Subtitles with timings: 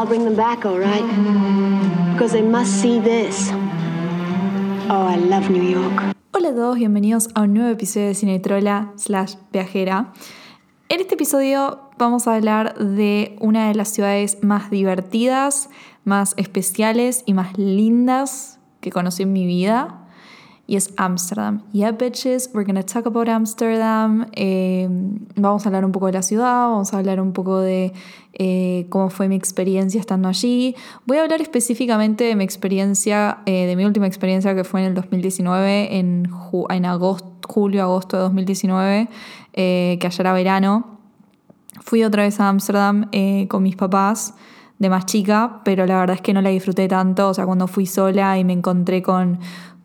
[0.00, 1.04] I'll bring them back, all right?
[2.14, 3.50] Because they must see this.
[4.88, 6.16] Oh, I love New York.
[6.32, 10.14] Hola a todos, bienvenidos a un nuevo episodio de Cine Trola slash viajera.
[10.88, 15.68] En este episodio vamos a hablar de una de las ciudades más divertidas,
[16.04, 19.99] más especiales y más lindas que conocí en mi vida
[20.70, 21.62] y es Amsterdam.
[21.72, 24.28] Yeah, bitches, we're gonna talk about Amsterdam.
[24.34, 24.86] Eh,
[25.34, 27.92] vamos a hablar un poco de la ciudad, vamos a hablar un poco de
[28.34, 30.76] eh, cómo fue mi experiencia estando allí.
[31.06, 34.86] Voy a hablar específicamente de mi experiencia, eh, de mi última experiencia que fue en
[34.86, 36.30] el 2019, en,
[36.68, 39.08] en agosto, julio, agosto de 2019,
[39.52, 41.00] que allá era verano.
[41.80, 43.10] Fui otra vez a Amsterdam
[43.48, 44.34] con mis papás
[44.80, 47.28] de más chica, pero la verdad es que no la disfruté tanto.
[47.28, 49.38] O sea, cuando fui sola y me encontré con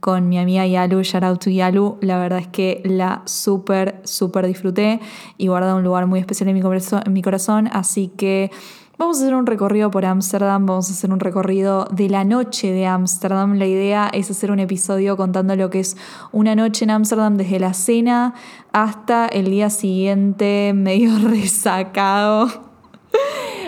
[0.05, 4.45] con mi amiga Yalu, shout out to Yalu, la verdad es que la súper, súper
[4.45, 4.99] disfruté
[5.39, 8.51] y guarda un lugar muy especial en mi, corazón, en mi corazón, así que
[8.99, 12.71] vamos a hacer un recorrido por Ámsterdam, vamos a hacer un recorrido de la noche
[12.71, 15.97] de Ámsterdam, la idea es hacer un episodio contando lo que es
[16.31, 18.35] una noche en Ámsterdam desde la cena
[18.73, 22.64] hasta el día siguiente medio resacado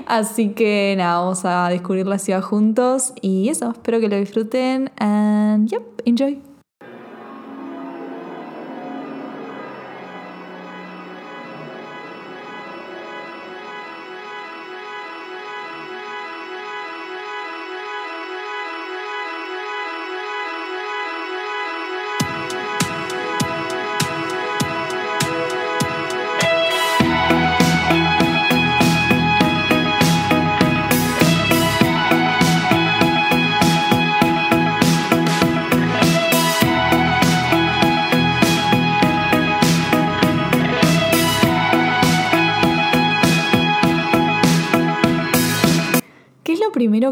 [0.08, 4.89] Así que nada, vamos a descubrir la ciudad juntos y eso, espero que lo disfruten
[4.97, 6.47] and yep, enjoy.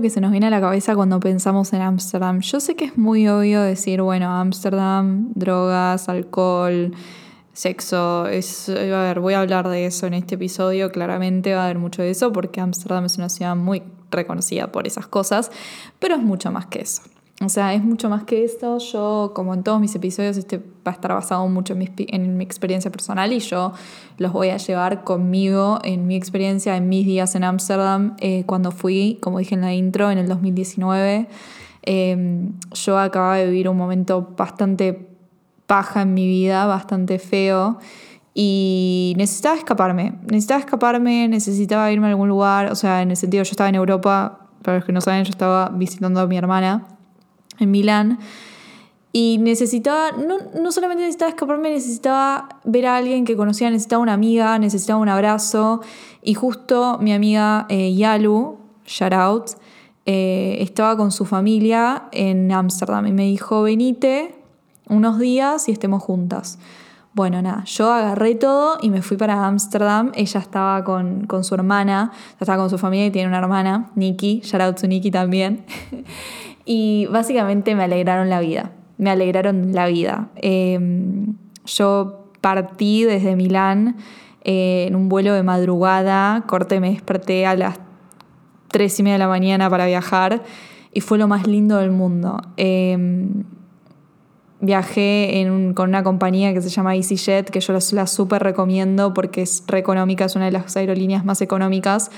[0.02, 2.40] Que se nos viene a la cabeza cuando pensamos en Ámsterdam?
[2.42, 6.94] Yo sé que es muy obvio decir, bueno, Ámsterdam, drogas, alcohol,
[7.54, 8.26] sexo.
[8.26, 12.02] A ver, voy a hablar de eso en este episodio, claramente va a haber mucho
[12.02, 15.52] de eso porque Ámsterdam es una ciudad muy reconocida por esas cosas,
[16.00, 17.02] pero es mucho más que eso.
[17.42, 18.78] O sea, es mucho más que esto.
[18.78, 22.38] Yo, como en todos mis episodios, este va a estar basado mucho en mi, en
[22.38, 23.74] mi, experiencia personal y yo
[24.18, 28.72] los voy a llevar conmigo en mi experiencia, en mis días en Ámsterdam, eh, cuando
[28.72, 31.28] fui, como dije en la intro, en el 2019.
[31.82, 35.10] Em, yo acababa de vivir un momento bastante
[35.68, 37.80] paja en mi vida, bastante feo.
[38.34, 43.44] Y necesitaba escaparme, necesitaba escaparme, necesitaba irme a algún lugar, o sea, en el sentido,
[43.44, 46.95] yo estaba en Europa, para los que no saben, yo estaba visitando a mi hermana
[47.60, 48.20] en Milán.
[49.12, 54.14] Y necesitaba, no, no, solamente necesitaba escaparme, necesitaba ver a alguien que conocía, necesitaba una
[54.14, 55.82] amiga, necesitaba un abrazo.
[56.22, 59.52] Y justo mi amiga eh, Yalu, shout out,
[60.06, 64.36] eh, estaba con su familia en Ámsterdam y me dijo, venite
[64.90, 66.60] unos días y estemos juntas.
[67.16, 70.12] Bueno, nada, yo agarré todo y me fui para Ámsterdam.
[70.16, 72.12] Ella estaba con, con, su hermana,
[72.42, 75.66] estaba con su familia y tiene una hermana, Nikki, shout out to Nikki también.
[76.68, 80.30] Y básicamente me alegraron la vida, me alegraron la vida.
[80.36, 83.98] Em, yo partí desde Milán
[84.44, 87.80] eh, en un vuelo de madrugada, corté, me desperté a las
[88.70, 90.42] 3 y media de la mañana para viajar
[90.92, 92.42] y fue lo más lindo del mundo.
[92.58, 93.44] Em,
[94.66, 99.44] viajé con una compañía que se llama EasyJet, que yo la, la súper recomiendo porque
[99.44, 102.12] es re económica, es una de las aerolíneas más económicas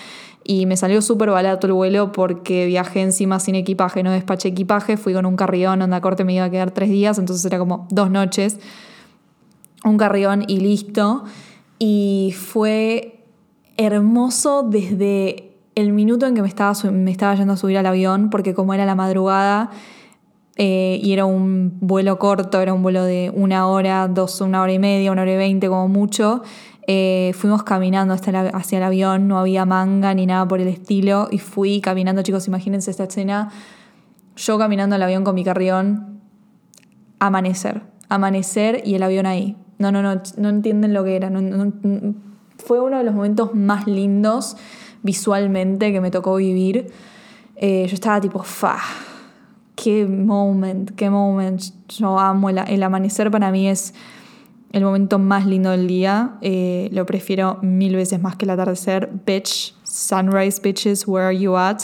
[0.49, 4.95] y me salió súper barato el vuelo porque viajé encima sin equipaje, no despaché equipaje,
[4.95, 7.85] fui con un carrión, onda corte me iba a quedar tres días, entonces era como
[7.91, 8.57] dos noches,
[9.83, 11.25] un carrión y listo.
[11.79, 13.25] Y fue
[13.75, 18.29] hermoso desde el minuto en que me estaba, me estaba yendo a subir al avión,
[18.29, 19.69] porque como era la madrugada
[20.57, 24.73] eh, y era un vuelo corto, era un vuelo de una hora, dos, una hora
[24.73, 26.41] y media, una hora y veinte como mucho,
[26.87, 31.27] eh, fuimos caminando hasta hacia el avión, no había manga ni nada por el estilo,
[31.29, 33.51] y fui caminando, chicos, imagínense esta escena,
[34.35, 36.21] yo caminando al avión con mi carrión,
[37.19, 39.55] amanecer, amanecer y el avión ahí.
[39.79, 41.31] No, no, no, no entienden lo que era.
[42.57, 44.57] fue uno de los momentos más lindos
[45.03, 46.87] visualmente que me tocó vivir.
[47.55, 48.77] Eh, yo estaba tipo, fa,
[49.77, 51.61] qué moment, qué moment.
[51.87, 53.93] Yo amo el amanecer para mí es
[54.73, 56.37] el momento más lindo del día.
[56.41, 59.09] Eh, lo prefiero mil veces más que el atardecer.
[59.25, 61.83] Bitch, sunrise bitches, where are you at?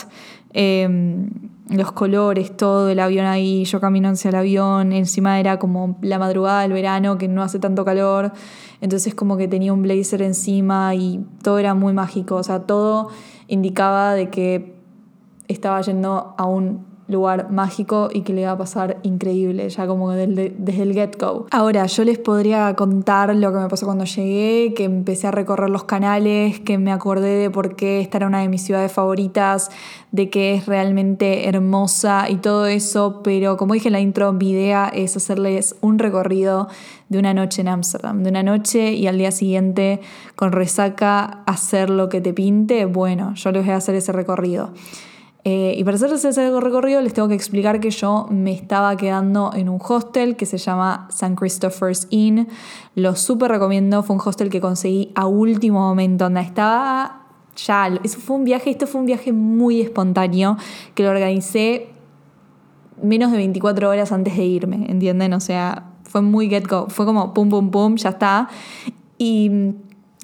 [0.54, 1.30] Em,
[1.70, 6.20] los colores, todo, el avión ahí, yo camino hacia el avión, encima era como la
[6.20, 8.34] madrugada del verano que no hace tanto calor,
[8.82, 13.10] entonces como que tenía un blazer encima y todo era muy mágico, o sea, todo
[13.48, 14.76] indicaba de que
[15.48, 20.12] estaba yendo a un lugar mágico y que le iba a pasar increíble, ya como
[20.12, 21.48] desde el get-go.
[21.52, 25.70] Ahora, yo les podría contar lo que me pasó cuando llegué, que empecé a recorrer
[25.70, 29.70] los canales, que me acordé de por qué esta era una de mis ciudades favoritas,
[30.12, 34.52] de que es realmente hermosa y todo eso, pero como dije en la intro, mi
[34.52, 36.68] idea es hacerles un recorrido
[37.10, 40.02] de una noche en Ámsterdam, de una noche y al día siguiente
[40.36, 44.72] con resaca hacer lo que te pinte, bueno, yo les voy a hacer ese recorrido.
[45.46, 49.52] Eh, y para hacerles ese recorrido les tengo que explicar que yo me estaba quedando
[49.54, 51.36] en un hostel que se llama St.
[51.36, 52.48] Christopher's Inn.
[52.96, 57.24] Lo súper recomiendo, fue un hostel que conseguí a último momento, donde estaba
[57.56, 60.58] ya, eso fue un viaje, esto fue un viaje muy espontáneo
[60.96, 61.90] que lo organicé
[63.02, 65.34] menos de 24 horas antes de irme, ¿entienden?
[65.34, 68.48] O sea, fue muy get go, fue como pum, pum, pum, ya está.
[69.18, 69.52] Y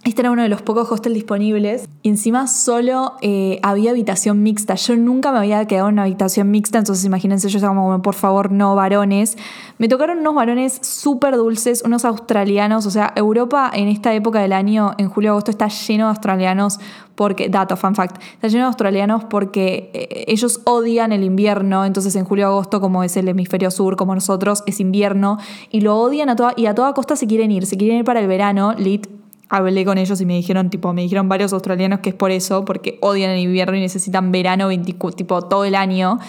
[0.06, 4.76] este era uno de los pocos hostels disponibles y encima solo eh, había habitación mixta.
[4.76, 8.16] Yo nunca me había quedado en una habitación mixta, entonces imagínense, yo estaba como, por
[8.16, 9.38] favor, no varones.
[9.78, 12.86] Me tocaron unos varones súper dulces, unos australianos.
[12.86, 16.80] O sea, Europa en esta época del año, en julio-agosto, está lleno de australianos
[17.16, 22.16] porque, dato, fun fact, está lleno de australianos porque eh, ellos odian el invierno, entonces
[22.16, 25.38] en julio-agosto, como es el hemisferio sur, como nosotros, es invierno,
[25.70, 28.06] y lo odian a toda, y a toda costa se quieren ir, se quieren ir
[28.06, 29.08] para el verano, lit,
[29.50, 32.64] hablé con ellos y me dijeron, tipo, me dijeron varios australianos que es por eso,
[32.66, 34.70] porque odian el invierno y necesitan verano
[35.16, 36.20] tipo todo el año.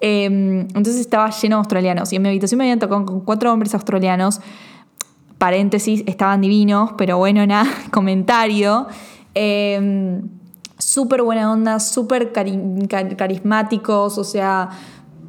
[0.00, 3.52] Em, entonces estaba lleno de australianos y en mi habitación me habían tocado con cuatro
[3.52, 4.40] hombres australianos.
[5.38, 8.86] Paréntesis, estaban divinos, pero bueno, nada, comentario.
[9.34, 10.22] Em,
[10.78, 14.70] súper buena onda, súper carismáticos, o sea,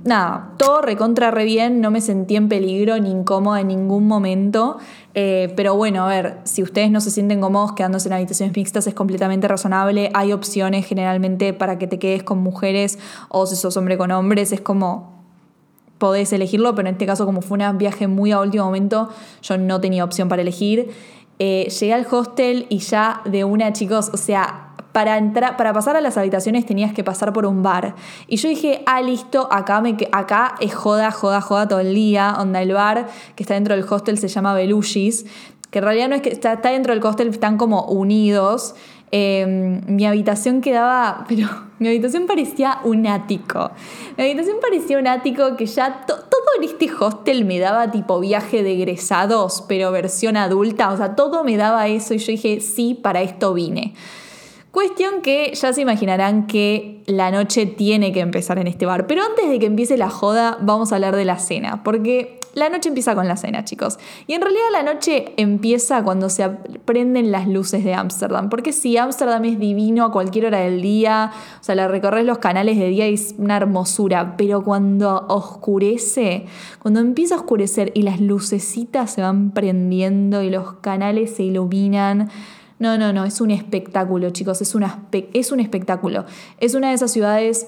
[0.03, 4.77] nada, todo recontra re bien, no me sentí en peligro ni incómoda en ningún momento.
[5.13, 8.87] Eh, pero bueno, a ver, si ustedes no se sienten cómodos quedándose en habitaciones mixtas
[8.87, 10.09] es completamente razonable.
[10.13, 14.51] Hay opciones generalmente para que te quedes con mujeres o si sos hombre con hombres,
[14.51, 15.13] es como
[15.97, 19.09] podés elegirlo, pero en este caso como fue un viaje muy a último momento,
[19.41, 20.89] yo no tenía opción para elegir.
[21.39, 24.62] Eh, llegué al hostel y ya de una, chicos, o sea,
[24.93, 27.95] para, entrar, para pasar a las habitaciones tenías que pasar por un bar.
[28.27, 32.35] Y yo dije, ah, listo, acá, me, acá es joda, joda, joda todo el día.
[32.39, 35.25] Onda, el bar que está dentro del hostel se llama Belushis,
[35.71, 38.75] que en realidad no es que está, dentro del hostel, están como unidos.
[39.09, 41.47] Em, mi habitación quedaba, pero
[41.79, 43.71] mi habitación parecía un ático.
[44.15, 46.21] Mi habitación parecía un ático que ya todo
[46.59, 50.91] en este hostel me daba tipo viaje de egresados, pero versión adulta.
[50.91, 53.95] O sea, todo me daba eso y yo dije, sí, para esto vine.
[54.73, 59.05] Cuestión que ya se imaginarán que la noche tiene que empezar en este bar.
[59.05, 61.83] Pero antes de que empiece la joda, vamos a hablar de la cena.
[61.83, 63.99] Porque la noche empieza con la cena, chicos.
[64.25, 66.49] Y en realidad la noche empieza cuando se
[66.85, 68.49] prenden las luces de Ámsterdam.
[68.49, 71.31] Porque si Ámsterdam es divino a cualquier hora del día,
[71.61, 74.37] o sea, la recorres los canales de día y es una hermosura.
[74.37, 76.47] Pero cuando oscurece,
[76.79, 82.31] cuando empieza a oscurecer y las lucecitas se van prendiendo y los canales se iluminan
[82.83, 84.75] no, no, no, es un espectáculo, chicos, es,
[85.33, 86.25] es un espectáculo.
[86.59, 87.67] Es una de esas ciudades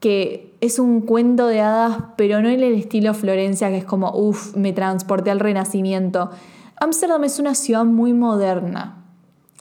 [0.00, 4.12] que es un cuento de hadas, pero no en el estilo Florencia, que es como,
[4.12, 6.30] uff, me transporté al Renacimiento.
[6.76, 9.03] Ámsterdam es una ciudad muy moderna.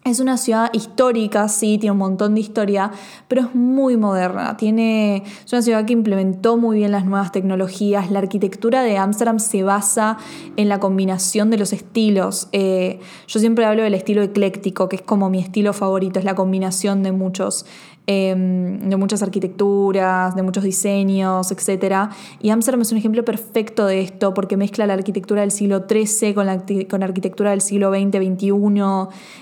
[0.06, 2.92] Es una ciudad histórica, sí, tiene un montón de historia,
[3.30, 4.58] pero es muy moderna.
[4.58, 8.12] Tiene, es una ciudad que implementó muy bien las nuevas tecnologías.
[8.12, 10.18] La arquitectura de Ámsterdam se basa
[10.58, 12.50] en la combinación de los estilos.
[12.52, 16.36] Eh, yo siempre hablo del estilo ecléctico, que es como mi estilo favorito, es la
[16.36, 17.66] combinación de muchos.
[18.06, 22.10] Em, de muchas arquitecturas, de muchos diseños, etc.
[22.42, 26.34] Y Amsterdam es un ejemplo perfecto de esto porque mezcla la arquitectura del siglo XIII
[26.34, 28.82] con la, con arquitectura del siglo XX, XXI,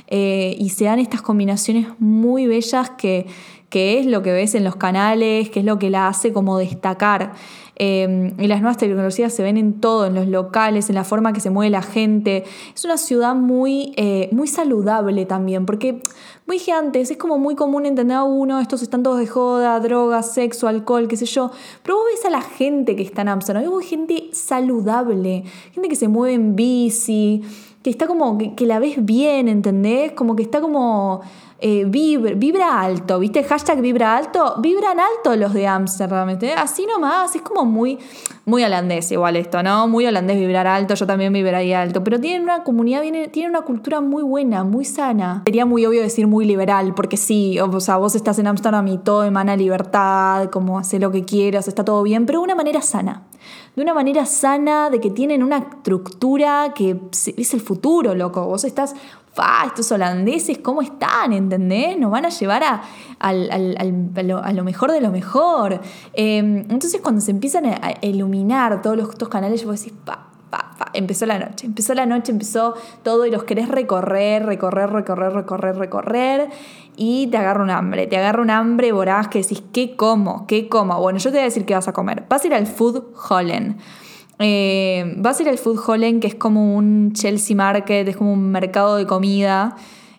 [0.10, 3.26] eh, y se dan estas combinaciones muy bellas que,
[3.70, 6.60] que es lo que ves en los canales, que es lo que la hace como
[6.60, 7.34] destacar.
[7.84, 11.34] Em, y las nuevas tecnologías se ven en todo, en los locales, en la forma
[11.34, 12.44] que se mueve la gente.
[12.76, 17.56] Es una ciudad muy, eh, muy saludable también, porque, como dije antes, es como muy
[17.56, 21.50] común entender a uno, estos están todos de joda, drogas, sexo, alcohol, qué sé yo.
[21.82, 25.96] Pero vos ves a la gente que está en Amsterdam, vos gente saludable, gente que
[25.96, 27.42] se mueve en bici,
[27.82, 30.12] que está como, que la ves bien, ¿entendés?
[30.12, 31.22] Como que está como
[31.62, 33.44] eh, vibra, alto, ¿viste?
[33.44, 38.00] Hashtag vibra alto, vibran alto los de Ámsterdam, Así nomás, es como muy,
[38.46, 39.88] muy holandés igual esto, ¿no?
[39.88, 44.02] Muy holandés vibrar alto, yo también vibraría alto, pero tienen una comunidad, tienen una cultura
[44.02, 45.44] muy buena, muy sana.
[45.46, 48.98] Sería muy obvio decir muy liberal, porque sí, o sea, vos estás en Ámsterdam y
[48.98, 52.82] todo emana libertad, como hacer lo que quieras, está todo bien, pero de una manera
[52.82, 53.24] sana
[53.76, 58.46] de una manera sana, de que tienen una estructura que es el futuro, loco.
[58.46, 58.96] Vos estás
[59.34, 61.34] fa, estos holandeses, ¿cómo están?
[61.34, 61.98] ¿Entendés?
[61.98, 65.80] Nos van a llevar a, lo, mejor de lo mejor.
[66.14, 69.94] Em, entonces cuando se empiezan a, iluminar todos los, estos canales, yo voy a decir,
[69.94, 74.46] pa, pa, pa, empezó la noche, empezó la noche, empezó todo y los querés recorrer,
[74.46, 76.50] recorrer, recorrer, recorrer, recorrer
[76.98, 80.46] y te agarra un hambre, te agarra un hambre voraz que decís, ¿qué como?
[80.46, 81.00] ¿Qué como?
[81.00, 82.26] Bueno, yo te voy a decir qué vas a comer.
[82.28, 83.78] Vas a ir al Food Holland.
[84.42, 88.34] Eh, vas a ir al Food Holland, que es como un Chelsea Market, es como
[88.34, 89.76] un mercado de comida,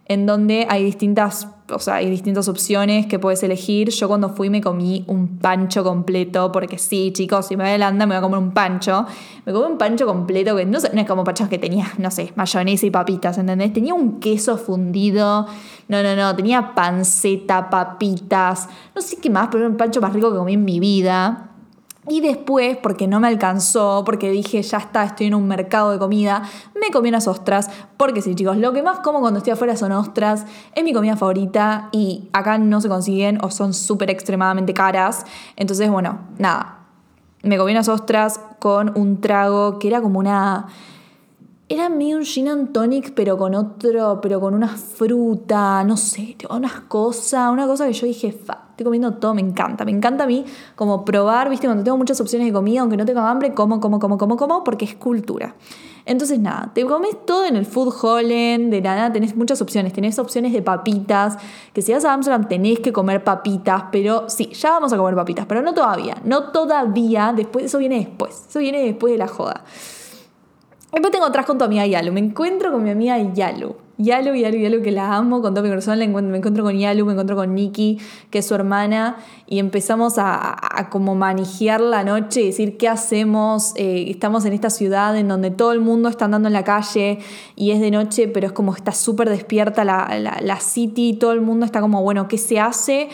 [0.06, 3.90] en donde hay distintas, o sea, hay distintas opciones que puedes elegir.
[3.90, 7.74] Yo cuando fui me comí un pancho completo, porque sí, chicos, si me voy a
[7.76, 9.06] Holanda me voy a comer un pancho.
[9.44, 12.32] Me comí un pancho completo, que no, no es como panchos que tenía, no sé,
[12.36, 13.72] mayonesa y papitas, ¿entendés?
[13.72, 15.46] Tenía un queso fundido,
[15.88, 20.12] no, no, no, tenía panceta, papitas, no sé qué más, pero era un pancho más
[20.12, 21.51] rico que comí en mi vida.
[22.08, 26.00] Y después, porque no me alcanzó, porque dije, ya está, estoy en un mercado de
[26.00, 26.42] comida,
[26.74, 29.92] me comí unas ostras, porque sí, chicos, lo que más como cuando estoy afuera son
[29.92, 30.44] ostras,
[30.74, 35.24] es mi comida favorita y acá no se consiguen o son súper extremadamente caras.
[35.54, 36.78] Entonces, bueno, nada,
[37.44, 40.66] me comí unas ostras con un trago que era como una
[41.72, 46.36] era medio un gin and tonic, pero con otro, pero con una fruta, no sé,
[46.50, 49.86] unas cosas, una cosa que yo dije, fa, estoy comiendo todo, me encanta.
[49.86, 50.44] Me encanta a mí
[50.76, 53.98] como probar, viste, cuando tengo muchas opciones de comida, aunque no tenga hambre, como, como,
[53.98, 55.54] como, como, como, porque es cultura.
[56.04, 59.94] Entonces, nada, te comes todo en el Food Holland, de nada, tenés muchas opciones.
[59.94, 61.38] Tenés opciones de papitas,
[61.72, 65.14] que si vas a Amsterdam tenés que comer papitas, pero sí, ya vamos a comer
[65.14, 69.28] papitas, pero no todavía, no todavía, después, eso viene después, eso viene después de la
[69.28, 69.64] joda.
[70.92, 72.12] Después tengo atrás con tu amiga Yalu.
[72.12, 73.74] Me encuentro con mi amiga Yalu.
[73.96, 75.98] Yalu, Yalu, Yalu, que la amo con todo mi corazón.
[75.98, 77.98] Me encuentro con Yalu, me encuentro con Nikki,
[78.30, 83.72] que es su hermana, y empezamos a, como manejar la noche y decir qué hacemos.
[83.76, 87.20] Eh, estamos en esta ciudad en donde todo el mundo está andando en la calle
[87.56, 91.32] y es de noche, pero es como está súper despierta la, la, la city, todo
[91.32, 93.08] el mundo está como, bueno, ¿qué se hace?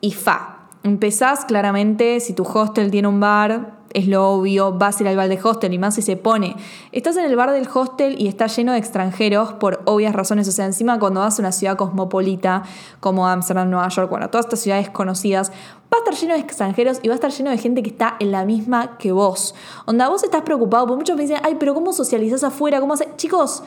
[0.00, 0.68] Y fa.
[0.84, 5.16] Empezás claramente, si tu hostel tiene un bar, es lo obvio, vas a ir al
[5.16, 6.54] bar del hostel y más si se pone.
[6.92, 10.46] Estás en el bar del hostel y está lleno de extranjeros por obvias razones.
[10.48, 12.62] O sea, encima cuando vas a una ciudad cosmopolita
[13.00, 15.50] como Amsterdam, Nueva York, bueno, todas estas ciudades conocidas,
[15.90, 18.16] va a estar lleno de extranjeros y va a estar lleno de gente que está
[18.20, 19.54] en la misma que vos.
[19.86, 22.80] Onda, vos estás preocupado, porque muchos me dicen, ay, pero ¿cómo socializás afuera?
[22.80, 23.08] ¿Cómo haces?
[23.16, 23.62] Chicos,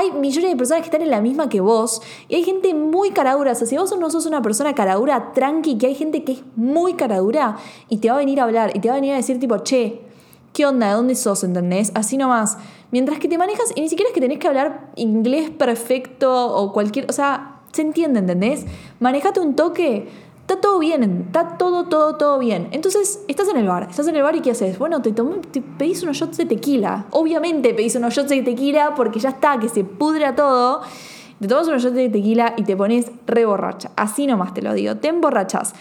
[0.00, 3.10] hay millones de personas que están en la misma que vos y hay gente muy
[3.10, 3.52] caradura.
[3.52, 6.42] O sea, si vos no sos una persona caradura, tranqui, que hay gente que es
[6.56, 7.56] muy caradura
[7.88, 9.58] y te va a venir a hablar y te va a venir a decir tipo,
[9.58, 10.00] che,
[10.52, 10.88] ¿qué onda?
[10.88, 11.44] ¿De dónde sos?
[11.44, 11.92] ¿Entendés?
[11.94, 12.58] Así nomás.
[12.90, 16.72] Mientras que te manejas y ni siquiera es que tenés que hablar inglés perfecto o
[16.72, 17.08] cualquier...
[17.08, 18.66] O sea, se entiende, ¿entendés?
[18.98, 20.08] Manejate un toque
[20.50, 22.66] Está todo bien, está todo, todo, todo bien.
[22.72, 24.80] Entonces, estás en el bar, estás en el bar y ¿qué haces?
[24.80, 27.06] Bueno, te, te pedís unos shots de tequila.
[27.12, 30.80] Obviamente pedís unos shots de tequila porque ya está, que se pudra todo.
[31.38, 33.92] Te tomas unos shots de tequila y te pones re borracha.
[33.94, 35.72] Así nomás te lo digo, te emborrachas.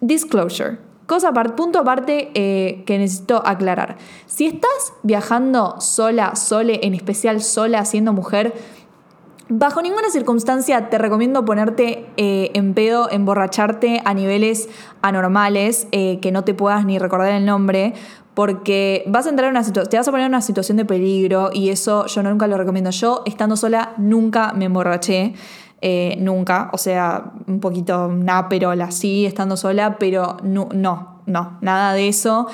[0.00, 0.78] Disclosure.
[1.04, 3.98] Cosa punto aparte eh, que necesito aclarar.
[4.24, 8.54] Si estás viajando sola, sole, en especial sola, siendo mujer,
[9.48, 14.70] Bajo ninguna circunstancia te recomiendo ponerte eh, en pedo, emborracharte a niveles
[15.02, 17.92] anormales, eh, que no te puedas ni recordar el nombre,
[18.32, 20.86] porque vas a entrar en una situación, te vas a poner en una situación de
[20.86, 22.88] peligro y eso yo nunca lo recomiendo.
[22.88, 25.34] Yo, estando sola, nunca me emborraché.
[25.82, 31.92] Eh, nunca, o sea, un poquito náperola así, estando sola, pero no, no, no nada
[31.92, 32.46] de eso.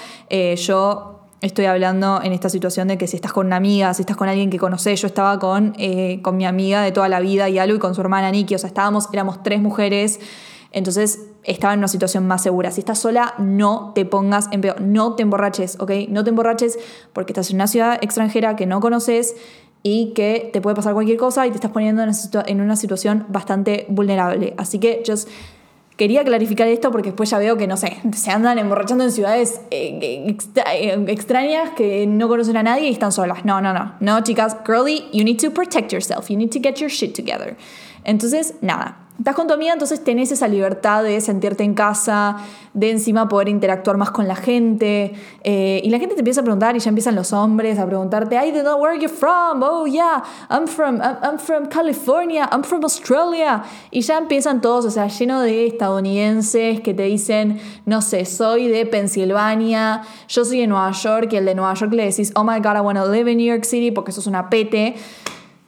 [0.56, 4.18] yo Estoy hablando en esta situación de que si estás con una amiga, si estás
[4.18, 7.48] con alguien que conoces, yo estaba con, eh, con mi amiga de toda la vida,
[7.48, 10.20] y Alu, y con su hermana Nikki, o sea, estábamos, éramos tres mujeres,
[10.70, 12.70] entonces estaba en una situación más segura.
[12.72, 15.90] Si estás sola, no te pongas en peor, no te emborraches, ¿ok?
[16.10, 16.78] No te emborraches
[17.14, 19.34] porque estás en una ciudad extranjera que no conoces
[19.82, 22.76] y que te puede pasar cualquier cosa y te estás poniendo en una, en una
[22.76, 24.52] situación bastante vulnerable.
[24.58, 25.26] Así que just
[26.00, 29.60] Quería clarificar esto porque después ya veo que, no sé, se andan emborrachando en ciudades
[29.70, 33.44] eh, eh, extrañas que no conocen a nadie y están solas.
[33.44, 33.96] No, no, no.
[34.00, 36.30] No, chicas, girly, you need to protect yourself.
[36.30, 37.54] You need to get your shit together.
[38.04, 42.38] Entonces, nada, estás con tu amiga, entonces tenés esa libertad de sentirte en casa,
[42.72, 45.12] de encima poder interactuar más con la gente.
[45.44, 48.34] Eh, y la gente te empieza a preguntar y ya empiezan los hombres a preguntarte,
[48.34, 49.62] I don't know where you're from.
[49.62, 53.62] Oh, yeah, I'm from, I'm, from California, I'm from Australia.
[53.90, 58.68] Y ya empiezan todos, o sea, lleno de estadounidenses que te dicen, no sé, soy
[58.68, 62.42] de Pensilvania, yo soy de Nueva York, y el de Nueva York le decís, oh
[62.42, 64.94] my God, I want to live in New York City porque eso es una pete.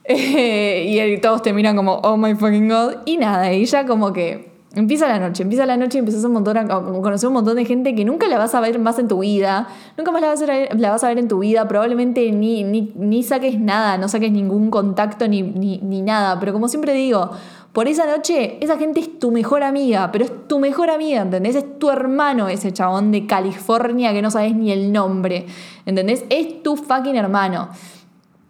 [0.08, 2.94] y todos te miran como, oh my fucking god.
[3.04, 6.56] Y nada, ella como que Empieza la noche, empieza la noche y empiezas a, montón
[6.56, 9.18] a conocer un montón de gente que nunca la vas a ver más en tu
[9.18, 9.68] vida,
[9.98, 12.64] nunca más la vas a ver, la vas a ver en tu vida, probablemente ni,
[12.64, 17.32] ni, saques nada, no saques ningún contacto ni, ni, nada, pero como siempre digo,
[17.74, 21.54] por esa noche esa gente es tu mejor amiga, pero es tu mejor amiga, ¿entendés?
[21.54, 25.44] Es tu hermano ese chabón de California que no sabes ni el nombre,
[25.84, 26.24] ¿entendés?
[26.30, 27.68] Es tu fucking hermano.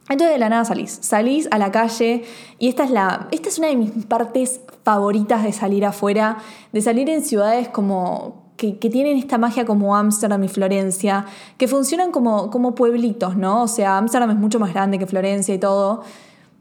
[0.09, 2.25] Entonces de la nada salís, salís a la calle
[2.59, 6.39] y esta es, la, esta es una de mis partes favoritas de salir afuera,
[6.73, 12.13] de salir en ciudades como que, tienen esta magia como Ámsterdam y Florencia, que funcionan
[12.13, 13.63] como, como pueblitos, ¿no?
[13.63, 16.03] O sea, Ámsterdam es mucho más grande que Florencia y todo,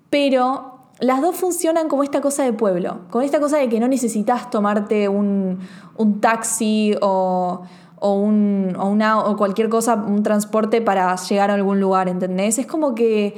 [0.10, 3.88] pero las dos funcionan como esta cosa de pueblo, con esta cosa de que no
[3.88, 5.60] necesitas tomarte un,
[5.98, 7.62] un taxi o
[8.04, 12.58] o, un, o, una, o cualquier cosa, un transporte para llegar a algún lugar, ¿entendés?
[12.58, 13.36] Es como que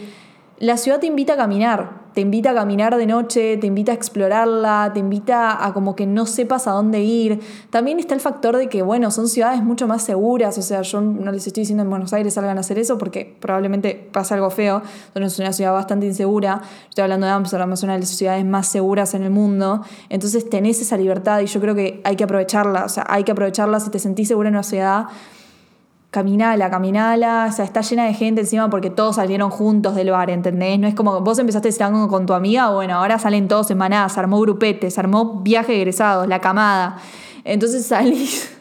[0.57, 3.95] la ciudad te invita a caminar, te invita a caminar de noche, te invita a
[3.95, 7.39] explorarla, te invita a como que no sepas a dónde ir.
[7.69, 11.01] También está el factor de que, bueno, son ciudades mucho más seguras, o sea, yo
[11.01, 14.49] no les estoy diciendo en Buenos Aires salgan a hacer eso porque probablemente pasa algo
[14.49, 14.81] feo,
[15.15, 18.67] es una ciudad bastante insegura, estoy hablando de Amsterdam, es una de las ciudades más
[18.67, 22.85] seguras en el mundo, entonces tenés esa libertad y yo creo que hay que aprovecharla,
[22.85, 25.05] o sea, hay que aprovecharla si te sentís segura en una ciudad
[26.13, 30.29] caminala, caminala, o sea, está llena de gente encima porque todos salieron juntos del bar,
[30.29, 30.77] ¿entendés?
[30.77, 34.07] No es como vos empezaste algo con tu amiga, bueno, ahora salen todos en manada,
[34.09, 36.99] se armó grupete, se armó viaje de egresados, la camada.
[37.43, 38.55] Entonces salís,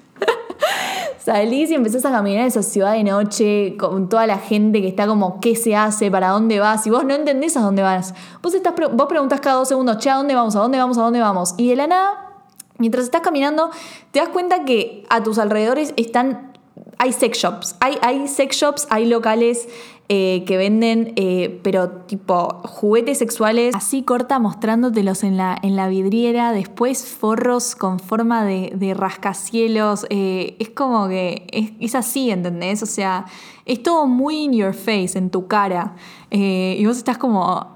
[1.18, 5.06] salís y empezás a caminar esa ciudad de noche con toda la gente que está
[5.06, 6.10] como, ¿qué se hace?
[6.10, 6.86] ¿Para dónde vas?
[6.86, 8.14] Y vos no entendés a dónde vas.
[8.42, 10.56] Vos, estás, vos preguntás cada dos segundos, che, ¿a dónde vamos?
[10.56, 10.96] ¿A dónde vamos?
[10.96, 11.54] ¿A dónde vamos?
[11.58, 12.32] Y de la nada,
[12.78, 13.68] mientras estás caminando,
[14.10, 16.51] te das cuenta que a tus alrededores están
[16.98, 19.68] hay sex shops, hay, hay sex shops, hay locales
[20.08, 23.74] eh, que venden, eh, pero tipo juguetes sexuales.
[23.74, 30.04] Así corta mostrándotelos en la, en la vidriera, después forros con forma de, rascacielos.
[30.10, 32.82] Eh, es como que es, es, así, ¿entendés?
[32.82, 33.24] O sea,
[33.64, 35.94] es todo muy in your face, en tu cara.
[36.30, 37.71] y vos estás como,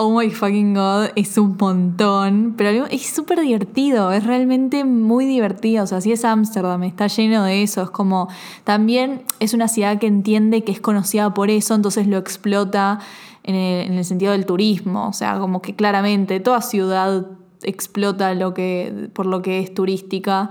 [0.00, 5.82] oh my fucking god, es un montón, pero es súper divertido, es realmente muy divertido,
[5.82, 8.28] o sea, si es Ámsterdam, está lleno de eso, es como,
[8.62, 13.00] también es una ciudad que entiende que es conocida por eso, entonces lo explota
[13.42, 17.26] en el, sentido del turismo, o sea, como que claramente toda ciudad
[17.64, 20.48] explota lo que, por lo que es turística.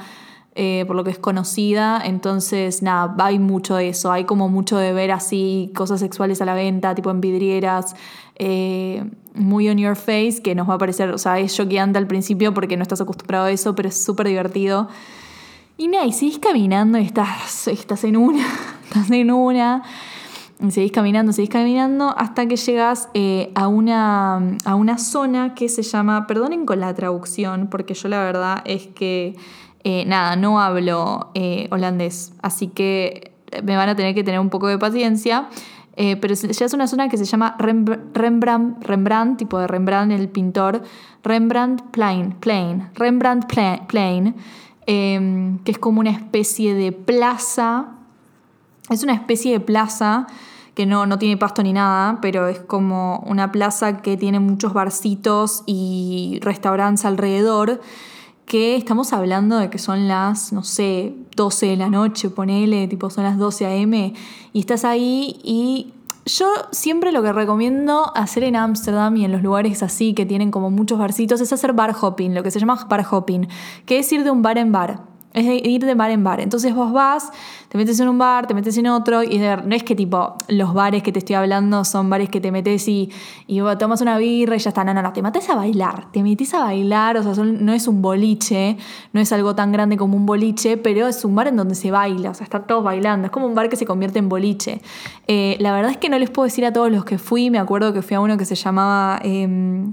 [0.60, 2.02] Eh, por lo que es conocida.
[2.04, 4.12] Entonces, nada, hay mucho de eso.
[4.12, 7.96] Hay como mucho de ver así cosas sexuales a la venta, tipo en vidrieras.
[8.38, 9.04] Eh,
[9.36, 12.56] muy on your face, que nos va a parecer, o sea, es choqueante al principio
[12.56, 14.88] porque no estás acostumbrado a eso, pero es súper divertido.
[15.78, 18.44] Y nada, y seguís caminando y estás, estás en una,
[18.84, 19.84] estás en una,
[20.60, 25.70] y seguís caminando, seguís caminando hasta que llegas eh, a, una, a una zona que
[25.70, 29.36] se llama, perdonen con la traducción, porque yo la verdad es que,
[29.90, 33.32] eh, nada, no hablo eh, holandés, así que
[33.64, 35.48] me van a tener que tener un poco de paciencia.
[35.96, 40.28] Eh, pero ya es una zona que se llama Rembrandt, Rembrandt, tipo de Rembrandt el
[40.28, 40.84] pintor,
[41.24, 43.46] Rembrandt Plain, Plain Rembrandt
[43.88, 44.36] Plain,
[44.86, 47.94] em, que es como una especie de plaza,
[48.90, 50.28] es una especie de plaza
[50.76, 54.74] que no, no tiene pasto ni nada, pero es como una plaza que tiene muchos
[54.74, 57.80] barcitos y restaurantes alrededor
[58.48, 63.10] que estamos hablando de que son las, no sé, 12 de la noche, ponele, tipo
[63.10, 64.14] son las 12 a.m.
[64.54, 65.94] y estás ahí y
[66.26, 70.50] yo siempre lo que recomiendo hacer en Ámsterdam y en los lugares así que tienen
[70.50, 73.50] como muchos barcitos es hacer bar hopping, lo que se llama bar hopping,
[73.86, 75.17] que es ir de un bar en bar.
[75.38, 76.40] Es ir de bar en bar.
[76.40, 77.30] Entonces vos vas,
[77.70, 80.74] te metes en un bar, te metes en otro, y no es que tipo los
[80.74, 83.12] bares que te estoy hablando son bares que te metes y,
[83.78, 84.84] tomas una birra y ya está.
[84.84, 87.88] No, no, no, te metes a bailar, te metes a bailar, o sea, no es
[87.88, 88.78] un boliche,
[89.14, 91.92] no es algo tan grande como un boliche, pero es un bar en donde se
[91.92, 94.82] baila, o sea, están todos bailando, es como un bar que se convierte en boliche.
[95.28, 97.60] Eh, la verdad es que no les puedo decir a todos los que fui, me
[97.60, 99.92] acuerdo que fui a uno que se llamaba em,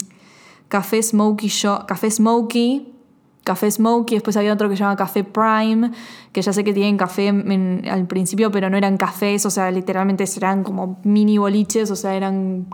[0.69, 1.51] Café Smokey
[1.87, 2.94] Café Smokey
[3.45, 5.91] Café Smokey, después había otro que se llama Café Prime,
[6.33, 10.25] que ya sé que tienen café al principio, pero no eran cafés, o sea, literalmente
[10.37, 12.67] eran como mini boliches, o sea, eran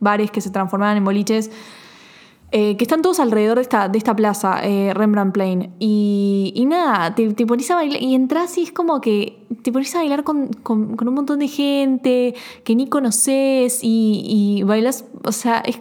[0.00, 1.50] bares que se transformaban en boliches,
[2.50, 5.74] eh, que están todos alrededor de esta, plaza, eh, Rembrandt Plain.
[5.78, 9.94] Y, nada, te, te, pones a bailar y entras y es como que te pones
[9.94, 15.32] a bailar con, con, un montón de gente que ni conoces y, y bailas, o
[15.32, 15.80] sea, es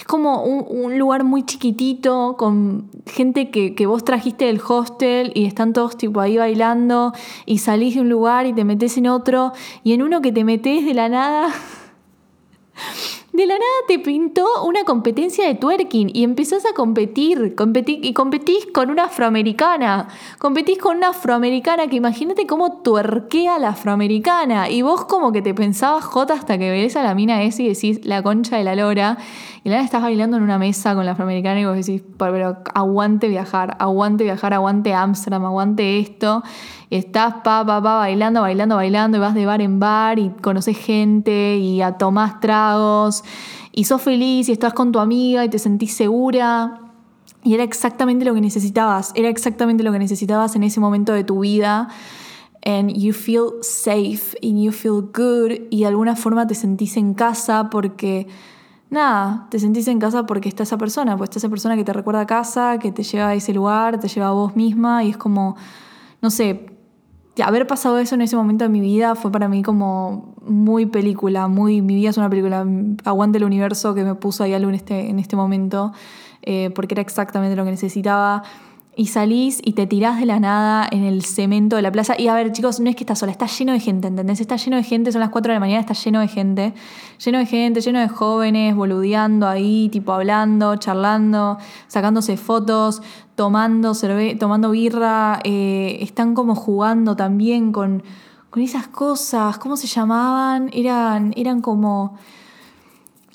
[0.00, 5.74] es como un, lugar muy chiquitito con gente que, vos trajiste del hostel y están
[5.74, 7.12] todos tipo ahí bailando
[7.44, 9.52] y salís de un lugar y te metes en otro
[9.84, 11.48] y en uno que te metes de la nada
[13.32, 17.54] de la nada te pintó una competencia de twerking y empezás a competir,
[17.86, 24.68] y competís con una afroamericana, competís con una afroamericana que imagínate cómo tuerquea la afroamericana.
[24.68, 27.68] Y vos como que te pensabas jota hasta que ves a la mina esa y
[27.68, 29.16] decís la concha de la lora.
[29.62, 33.28] Y la estás bailando en una mesa con la afroamericana y vos decís, pero aguante
[33.28, 36.42] viajar, aguante viajar, aguante Amsterdam, aguante esto
[36.98, 41.56] estás pa, pa, bailando, bailando, bailando, y vas de bar en bar y conoces gente
[41.56, 43.22] y a tomás tragos
[43.72, 46.80] y sos feliz y estás con tu amiga y te sentís segura.
[47.42, 51.24] Y era exactamente lo que necesitabas, era exactamente lo que necesitabas en ese momento de
[51.24, 51.88] tu vida.
[52.62, 57.14] And you feel safe and you feel good y de alguna forma te sentís en
[57.14, 58.26] casa porque,
[58.90, 61.94] nada, te sentís en casa porque está esa persona, pues está esa persona que te
[61.94, 65.10] recuerda a casa, que te lleva a ese lugar, te lleva a vos misma y
[65.10, 65.56] es como,
[66.20, 66.66] no sé,
[67.44, 71.48] haber pasado eso en ese momento de mi vida fue para mí como muy película,
[71.48, 72.66] muy, mi vida es una película,
[73.04, 75.92] aguante el universo que me puso ahí algo en este, en este momento,
[76.42, 78.42] eh, porque era exactamente lo que necesitaba
[79.00, 82.20] y salís y te tirás de la nada en el cemento de la plaza.
[82.20, 84.42] Y a ver, chicos, no es que estás sola, está lleno de gente, ¿entendés?
[84.42, 86.74] Está lleno de gente, son las 4 de la mañana, está lleno de gente.
[87.24, 93.00] Lleno de gente, lleno de jóvenes, boludeando ahí, tipo hablando, charlando, sacándose fotos,
[93.36, 93.94] tomando,
[94.38, 95.40] tomando birra.
[95.44, 98.02] Eh, están como jugando también con,
[98.50, 99.56] con esas cosas.
[99.56, 100.68] ¿Cómo se llamaban?
[100.74, 102.18] Eran, eran como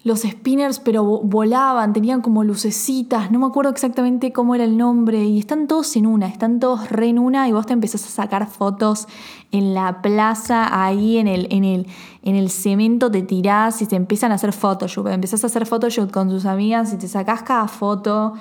[0.06, 5.26] los spinners, pero volaban, tenían como lucecitas, no me acuerdo exactamente cómo era el nombre,
[5.26, 8.10] y están todos en una, están todos re en una, y vos te empezás a
[8.10, 9.08] sacar fotos
[9.52, 11.88] en la plaza, ahí en el, en el,
[12.22, 16.12] en el cemento te tirás y te empiezan a hacer Photoshop, empezás a hacer Photoshop
[16.12, 18.36] con tus amigas y te sacás cada foto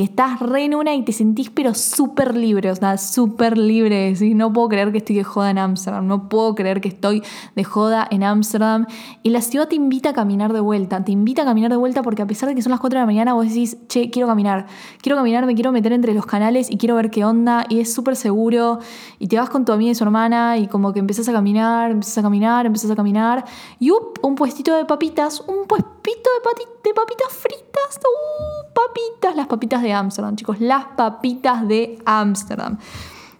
[0.00, 4.14] y estás re en una y te sentís pero súper libre, o sea, súper libre.
[4.34, 7.22] No puedo creer que estoy de joda en Ámsterdam, no puedo creer que estoy
[7.54, 8.86] de joda en Ámsterdam.
[9.22, 12.00] Y la ciudad te invita a caminar de vuelta, te invita a caminar de vuelta
[12.02, 14.26] porque a pesar de que son las 4 de la mañana, vos decís, che, quiero
[14.26, 14.68] caminar,
[15.02, 17.66] quiero caminar, me quiero meter entre los canales y quiero ver qué onda.
[17.68, 18.78] Y es súper seguro.
[19.18, 21.90] Y te vas con tu amiga y su hermana y como que empezás a caminar,
[21.90, 23.44] empezás a caminar, empezás a caminar.
[23.78, 29.46] Y up, un puestito de papitas, un puestito de, de papitas fritas, uh, papitas, las
[29.46, 32.78] papitas de Ámsterdam, chicos, las papitas de Ámsterdam.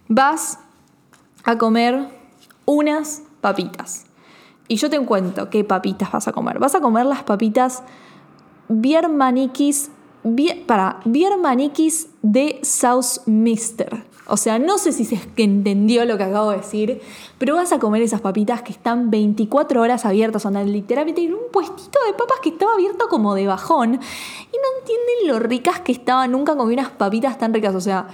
[0.07, 0.59] Vas
[1.43, 2.07] a comer
[2.65, 4.05] unas papitas.
[4.67, 6.59] Y yo te cuento qué papitas vas a comer.
[6.59, 7.83] Vas a comer las papitas
[8.69, 9.91] Biermanikis,
[10.65, 14.05] para, Biermanikis de Southminster.
[14.31, 17.01] O sea, no sé si se entendió lo que acabo de decir,
[17.37, 21.51] pero vas a comer esas papitas que están 24 horas abiertas, sea, literalmente en un
[21.51, 25.91] puestito de papas que estaba abierto como de bajón y no entienden lo ricas que
[25.91, 28.07] estaban, nunca comí unas papitas tan ricas, o sea,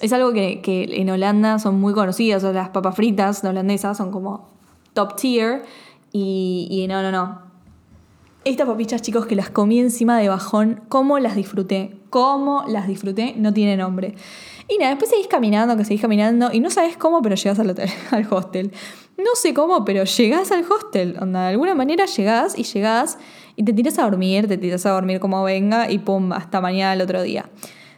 [0.00, 4.48] es algo que, en Holanda son muy conocidas, o las papas fritas holandesas son como
[4.94, 5.64] top tier
[6.12, 7.42] y, y no, no, no.
[8.46, 11.97] Estas papitas, chicos, que las comí encima de bajón, ¿cómo las disfruté?
[12.10, 13.34] ¿Cómo las disfruté?
[13.36, 14.14] No tiene nombre.
[14.68, 17.70] Y nada, después seguís caminando, que seguís caminando y no sabes cómo, pero llegas al
[17.70, 18.72] hotel, al hostel.
[19.16, 21.16] No sé cómo, pero llegás al hostel.
[21.20, 23.18] Onda, de alguna manera llegás y llegás
[23.56, 26.92] y te tiras a dormir, te tiras a dormir como venga y pum, hasta mañana
[26.92, 27.50] el otro día.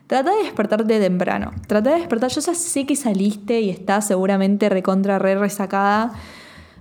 [0.07, 1.53] Trata de despertarte temprano.
[1.69, 2.31] Trata de despertar.
[2.31, 6.13] Yo ya sé que saliste y estás seguramente recontra re resacada.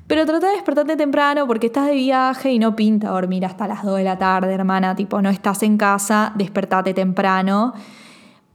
[0.10, 3.84] Pero trata de despertarte temprano porque estás de viaje y no pinta dormir hasta las
[3.84, 4.94] 2 de la tarde, hermana.
[4.96, 7.74] Tipo, no estás en casa, despertate temprano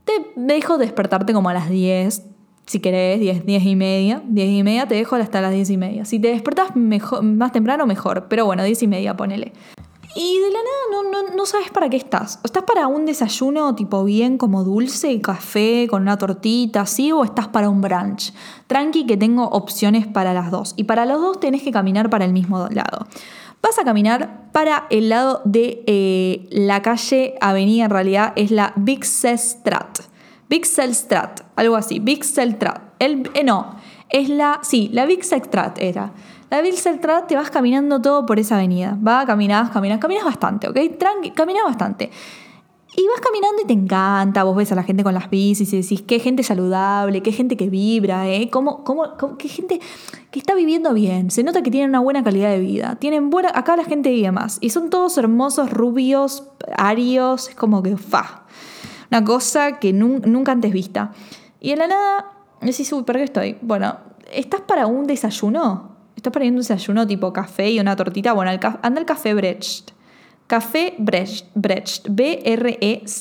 [0.04, 2.26] te dejo despertarte como a las 10,
[2.66, 4.22] si querés, 10, 10 y media.
[4.26, 6.04] 10 y media te dejo hasta las 10 y media.
[6.04, 8.26] Si te despertas mejor, más temprano, mejor.
[8.28, 9.52] Pero bueno, 10 y media, ponele.
[10.16, 12.38] Y de la nada no, no, no, sabes para qué estás.
[12.44, 17.10] ¿Estás para un desayuno tipo bien como dulce, café, con una tortita, así?
[17.10, 18.32] ¿O estás para un brunch?
[18.68, 20.74] Tranqui que tengo opciones para las dos.
[20.76, 23.06] Y para los dos tenés que caminar para el mismo lado
[23.64, 28.74] vas a caminar para el lado de eh, la calle, avenida en realidad, es la
[28.76, 30.00] Bixelstraat.
[30.50, 32.82] Bixelstraat, algo así, Bixelstraat.
[32.98, 33.74] El, eh, no,
[34.10, 36.12] es la, sí, la Bixelstraat era.
[36.54, 38.96] La Bixelstraat te vas caminando todo por esa avenida.
[39.04, 40.78] Va, caminas, caminas, caminas bastante, ¿ok?
[40.96, 42.12] Tranqui, caminas bastante.
[42.96, 45.80] Y vas caminando y te encanta, vos ves a la gente con las bicis y
[45.80, 48.50] decís, qué gente saludable, qué gente que vibra, ¿eh?
[48.50, 49.80] ¿Cómo, cómo, qué gente
[50.30, 53.50] que está viviendo bien, se nota que tienen una buena calidad de vida, tienen buena,
[53.52, 56.44] acá la gente vive más, y son todos hermosos, rubios,
[56.76, 58.44] arios, es como que fa,
[59.10, 61.10] una cosa que nunca antes vista.
[61.58, 63.58] Y en la nada, decís, uy, ¿para qué estoy?
[63.60, 63.96] Bueno,
[64.30, 65.93] ¿estás para un desayuno?
[66.16, 68.32] ¿Estás para un desayuno tipo café y una tortita?
[68.32, 69.94] Bueno, anda al café Brecht
[70.46, 73.12] Café Brecht, Brecht, B-R-E-C-H-T,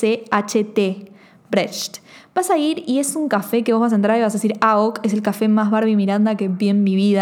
[1.49, 2.01] Brecht.
[2.35, 4.37] Vas a ir y es un café que vos vas a entrar y vas a
[4.37, 7.15] decir, ah, es el café más Barbie Miranda que vi en mi.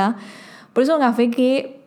[0.74, 1.82] Por eso es un café que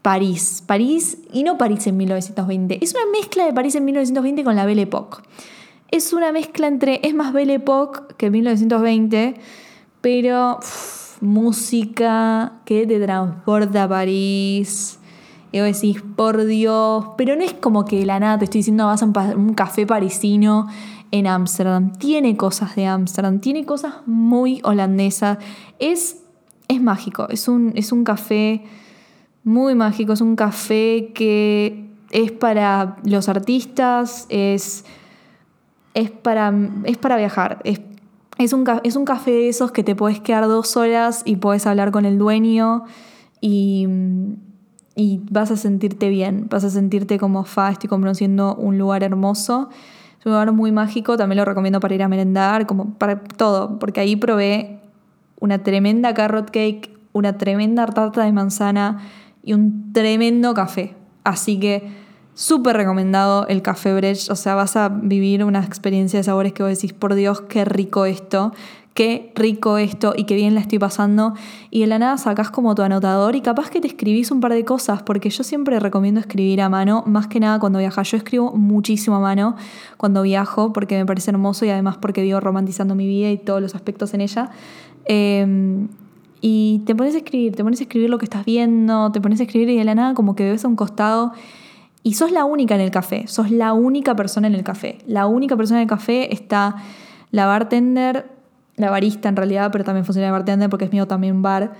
[0.00, 0.62] París.
[0.66, 2.78] París, y no París en 1920.
[2.82, 5.18] Es una mezcla de París en 1920 con la Belle Époque.
[5.90, 9.34] Es una mezcla entre, es más Belle Époque que 1920,
[10.00, 10.58] pero
[11.20, 14.98] música que te transporta a París.
[15.52, 18.86] Y vos decís, por Dios, pero no es como que la nada te estoy diciendo
[18.86, 20.68] vas a un, café parisino
[21.10, 21.92] en Ámsterdam.
[21.92, 25.38] Tiene cosas de Ámsterdam, tiene cosas muy holandesas.
[25.78, 26.22] Es,
[26.68, 28.64] es mágico, es un, es un café
[29.44, 34.84] muy mágico, es un café que es para los artistas, es,
[35.94, 36.52] es, para,
[36.84, 37.80] es para viajar, es,
[38.38, 41.66] es, un, es un café de esos que te puedes quedar dos horas y puedes
[41.66, 42.84] hablar con el dueño
[43.40, 43.86] y,
[44.94, 49.68] y vas a sentirte bien, vas a sentirte como, fa, estoy conociendo un lugar hermoso.
[50.18, 53.78] Es un lugar muy mágico, también lo recomiendo para ir a merendar, como para todo,
[53.78, 54.80] porque ahí probé
[55.40, 59.00] una tremenda carrot cake, una tremenda tarta de manzana,
[59.42, 60.94] y un tremendo café.
[61.24, 61.88] Así que
[62.36, 64.30] súper recomendado el café Brecht.
[64.30, 67.64] O sea, vas a vivir una experiencia de sabores que vos decís, por Dios, qué
[67.64, 68.52] rico esto,
[68.92, 71.32] qué rico esto y qué bien la estoy pasando.
[71.70, 74.52] Y de la nada sacás como tu anotador y capaz que te escribís un par
[74.52, 78.10] de cosas, porque yo siempre recomiendo escribir a mano, más que nada cuando viajas.
[78.10, 79.56] Yo escribo muchísimo a mano
[79.96, 83.62] cuando viajo, porque me parece hermoso y además porque vivo romantizando mi vida y todos
[83.62, 84.50] los aspectos en ella.
[85.06, 85.86] Eh,
[86.42, 89.40] y te pones a escribir, te pones a escribir lo que estás viendo, te pones
[89.40, 91.32] a escribir y de la nada como que ves a un costado
[92.06, 94.98] y sos la única en el café, sos la única persona en el café.
[95.08, 96.76] La única persona en el café está
[97.32, 98.30] la bartender,
[98.76, 101.72] la barista en realidad, pero también funciona de bartender porque es mío también bar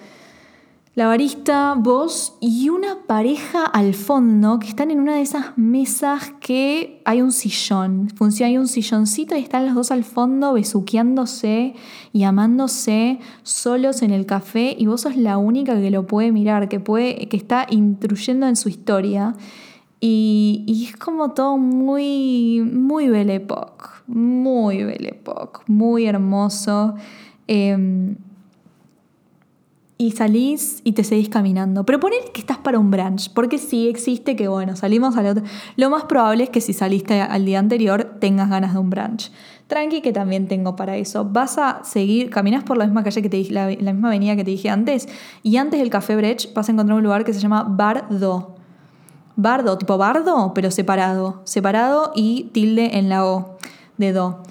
[0.97, 6.33] la barista, vos y una pareja al fondo que están en una de esas mesas
[6.41, 8.09] que hay un sillón.
[8.17, 11.75] Funciona, hay un silloncito y están los dos al fondo besuqueándose
[12.15, 16.71] y amándose solos en el café y vos sos la única que lo puede mirar,
[16.71, 19.35] que, puede, que está intruyendo en su historia.
[20.09, 26.95] Y, es como todo muy, muy Belle Époque, muy Belle Époque, muy hermoso.
[27.49, 28.15] Em,
[29.99, 31.85] y salís y te seguís caminando.
[31.85, 35.43] Pero poner que estás para un brunch, porque sí existe que, bueno, salimos al otro.
[35.75, 39.33] Lo más probable es que si saliste al día anterior tengas ganas de un brunch.
[39.67, 41.25] Tranqui que también tengo para eso.
[41.25, 44.45] Vas a seguir, caminas por la misma calle que te dije, la, misma avenida que
[44.45, 45.09] te dije antes,
[45.43, 48.56] y antes del Café Brech vas a encontrar un lugar que se llama Bardo.
[49.37, 51.43] Bardo, tipo bardo, pero separado.
[51.45, 53.59] Separado y tilde en la O
[53.99, 54.43] de do.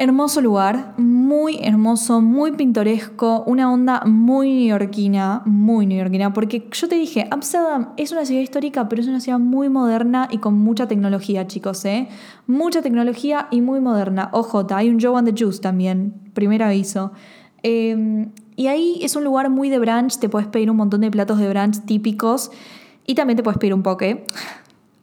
[0.00, 6.94] Hermoso lugar, muy hermoso, muy pintoresco, una onda muy neoyorquina, muy neoyorquina, porque yo te
[6.94, 10.86] dije, Amsterdam es una ciudad histórica, pero es una ciudad muy moderna y con mucha
[10.86, 12.08] tecnología, chicos, ¿eh?
[12.46, 14.28] Mucha tecnología y muy moderna.
[14.32, 17.10] Ojo, hay un Joe and the Juice también, primer aviso.
[17.64, 21.10] Em, y ahí es un lugar muy de brunch, te puedes pedir un montón de
[21.10, 22.52] platos de brunch típicos
[23.08, 24.26] y también te puedes pedir un poke.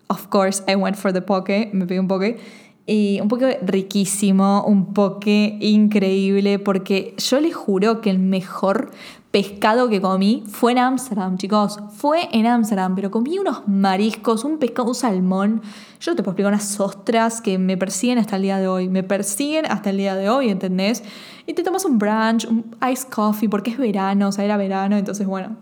[0.07, 2.37] Of course, I went for the poke, me pedí un poke.
[2.85, 8.91] Y un poco riquísimo, un poke increíble, porque yo les juro que el mejor
[9.31, 11.79] pescado que comí fue en Ámsterdam, chicos.
[11.97, 15.63] Fue en Ámsterdam, pero comí unos mariscos, un pescado, un salmón.
[15.99, 18.87] Yo te puedo explicar unas ostras que me persiguen hasta el día de hoy.
[18.87, 21.03] Me persiguen hasta el día de hoy, ¿entendés?
[21.47, 24.95] Y te tomas un brunch, un ice coffee, porque es verano, o sea, era verano,
[24.95, 25.57] entonces bueno.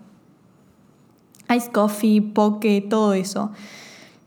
[1.56, 3.52] Ice coffee, poke, todo eso.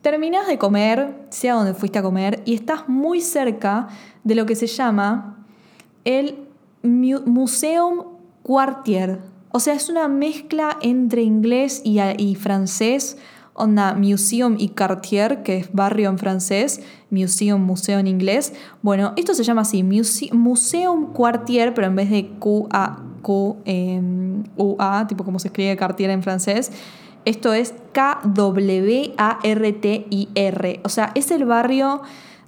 [0.02, 3.88] Terminas de comer, sea donde fuiste a comer, y estás muy cerca
[4.22, 5.44] de lo que se llama
[6.04, 6.36] el
[6.82, 8.04] Museum
[8.42, 9.18] Quartier.
[9.50, 13.16] O sea, es una mezcla entre inglés y, francés,
[13.54, 18.52] onda Museum y Quartier, que es barrio en francés, Museum, museo en inglés.
[18.82, 25.24] Bueno, esto se llama así, Museum Quartier, pero en vez de Q-A-Q, em, U-A, tipo
[25.24, 26.70] como se escribe Cartier en francés,
[27.26, 29.20] esto es K-W-A-R-T-I-R.
[30.84, 32.00] O sea, es el barrio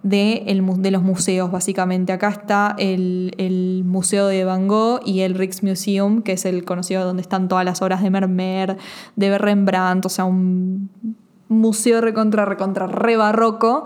[0.05, 0.45] de,
[0.91, 2.13] los museos, básicamente.
[2.13, 7.23] Acá está el, Museo de Van Gogh y el Rijksmuseum, que es el conocido donde
[7.23, 8.77] están todas las obras de Mermer,
[9.17, 10.91] de Rembrandt, o sea, un
[11.49, 13.85] museo recontra, recontra, re barroco.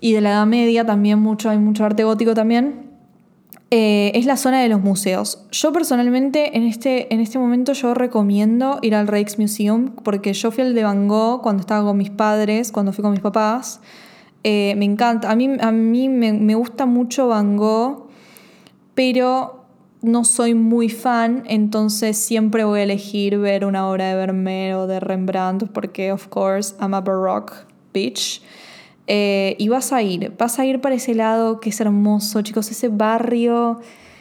[0.00, 2.89] Y de la Edad Media también mucho, hay mucho arte gótico también.
[3.72, 5.46] Eh, es la zona de los museos.
[5.52, 10.64] Yo personalmente en este, en este momento yo recomiendo ir al Rijksmuseum porque yo fui
[10.64, 13.80] al de Van Gogh cuando estaba con mis padres, cuando fui con mis papás.
[14.42, 18.08] Eh, me encanta, a mí, a mí me, gusta mucho Van Gogh,
[18.94, 19.64] pero
[20.02, 24.86] no soy muy fan, entonces siempre voy a elegir ver una obra de Vermeer o
[24.86, 28.40] de Rembrandt porque, of course, I'm a Baroque bitch.
[29.12, 32.70] Eh, y vas a ir, vas a ir para ese lado que es hermoso, chicos,
[32.70, 33.80] ese barrio,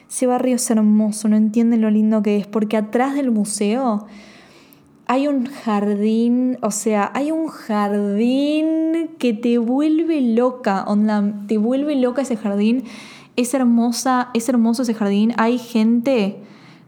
[0.10, 4.08] ese barrio es hermoso, no entienden lo lindo que es, porque atrás del museo
[5.06, 11.95] hay un jardín, o sea, hay un jardín que te vuelve loca, onda, te vuelve
[11.95, 12.84] loca ese jardín.
[13.36, 15.34] Es hermosa, es hermoso ese jardín.
[15.38, 16.38] Hay gente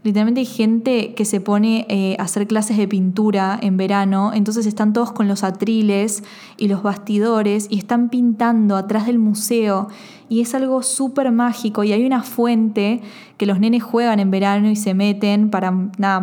[0.03, 4.65] Literalmente hay gente que se pone eh, a hacer clases de pintura en verano, entonces
[4.65, 6.23] están todos con los atriles
[6.57, 9.89] y los bastidores y están pintando atrás del museo
[10.31, 13.01] y es algo súper mágico y hay una fuente
[13.35, 15.73] que los nenes juegan en verano y se meten para,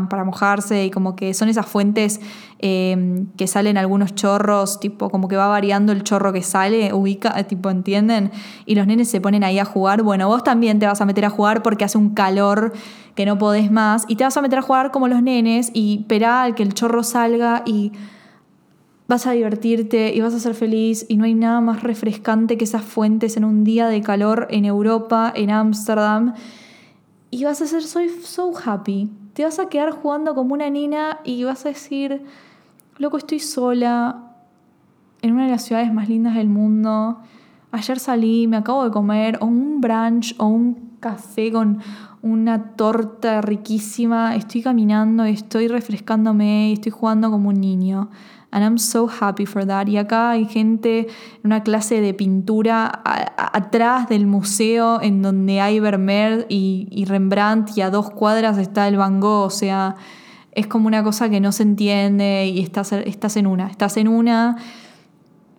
[0.08, 2.18] para mojarse y como que son esas fuentes
[2.58, 7.34] em, que salen algunos chorros, tipo como que va variando el chorro que sale, ubica,
[7.42, 8.30] tipo, ¿entienden?
[8.64, 10.02] Y los nenes se ponen ahí a jugar.
[10.02, 12.72] Bueno, vos también te vas a meter a jugar porque hace un calor
[13.14, 15.98] que no podés más y te vas a meter a jugar como los nenes y
[16.00, 17.92] esperá al que el chorro salga y
[19.08, 22.64] vas a divertirte y vas a ser feliz y no hay nada más refrescante que
[22.64, 26.34] esas fuentes en un día de calor en Europa, en Ámsterdam
[27.30, 29.10] y vas a ser so, so happy.
[29.32, 32.22] Te vas a quedar jugando como una nina y vas a decir,
[32.98, 34.34] loco, estoy sola
[35.22, 37.18] en una de las ciudades más lindas del mundo.
[37.70, 41.78] Ayer salí, me acabo de comer o un brunch o un café con
[42.22, 48.10] una torta riquísima, estoy caminando, estoy refrescándome estoy jugando como un niño.
[48.50, 49.88] And I'm so happy for that.
[49.88, 55.80] Y acá hay gente en una clase de pintura atrás del museo en donde hay
[55.80, 59.44] Vermeer y, y, Rembrandt y a dos cuadras está el Van Gogh.
[59.44, 59.96] O sea,
[60.52, 63.66] es como una cosa que no se entiende y estás, estás en una.
[63.66, 64.56] Estás en una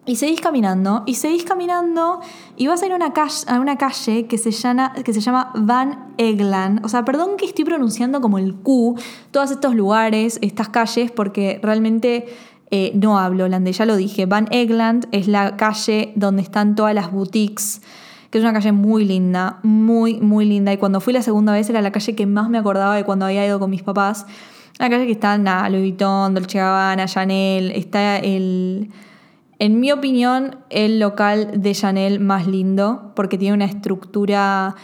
[0.10, 2.19] y seguís caminando, y seguís caminando,
[2.58, 5.22] y vas a ir a una calle, a una calle que, se llama, que se
[5.22, 6.84] llama Van Egland.
[6.84, 8.95] O sea, perdón que estoy pronunciando como el Q
[9.30, 12.28] todos estos lugares, estas calles, porque realmente
[12.72, 14.26] eh, no hablo holandés, ya lo dije.
[14.26, 17.82] Van Egland es la calle donde están todas las boutiques,
[18.32, 20.74] que es una calle muy linda, muy, muy linda.
[20.74, 23.26] Y cuando fui la segunda vez era la calle que más me acordaba de cuando
[23.26, 24.26] había ido con mis papás.
[24.80, 28.89] La calle que está, nada, Louis Vuitton, Dolce Gabbana, Chanel, está el
[29.60, 34.76] en mi opinión, el local de Chanel más lindo, porque tiene una estructura.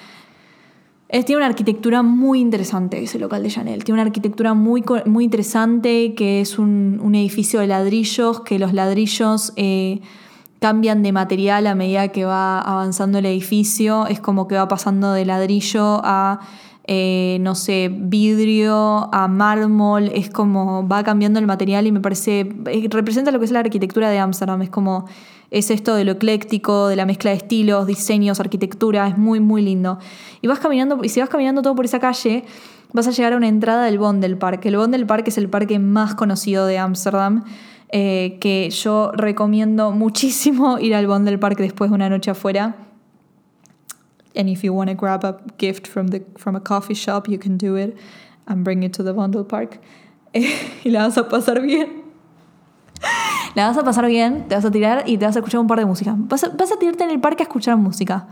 [1.09, 3.85] tiene una arquitectura muy interesante ese local de Chanel.
[3.85, 9.53] Tiene una arquitectura muy, muy interesante, que es un, edificio de ladrillos, que los ladrillos
[9.55, 10.01] eh,
[10.59, 14.07] cambian de material a medida que va avanzando el edificio.
[14.07, 16.39] Es como que va pasando de ladrillo a
[16.87, 22.41] eh, no sé, vidrio, a mármol, es como va cambiando el material y me parece,
[22.67, 25.05] eh, representa lo que es la arquitectura de Amsterdam, es como,
[25.49, 29.63] es esto de lo ecléctico, de la mezcla de estilos, diseños, arquitectura, es muy, muy
[29.63, 29.97] lindo.
[30.43, 32.45] Y vas caminando, y si vas caminando todo por esa calle,
[32.93, 36.67] vas a llegar a una entrada del Park El Park es el parque más conocido
[36.67, 37.45] de Ámsterdam.
[37.89, 41.07] Eh, que yo recomiendo muchísimo ir al
[41.39, 42.75] Park después de una noche afuera.
[44.35, 47.39] And if you want to grab a gift from, the, from a coffee shop, you
[47.39, 47.95] can do it
[48.47, 49.79] and bring it to the Bundle Park.
[50.33, 52.03] y la vas a pasar bien.
[53.55, 55.67] La vas a pasar bien, te vas a tirar y te vas a escuchar un
[55.67, 56.15] par de música.
[56.17, 58.27] Vas a, vas a tirarte en el parque a escuchar música.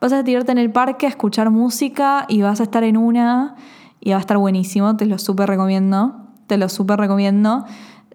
[0.00, 3.54] Vas a tirarte en el parque a escuchar música y vas a estar en una
[4.00, 4.96] y va a estar buenísimo.
[4.96, 6.16] Te lo súper recomiendo.
[6.48, 7.64] Te lo súper recomiendo.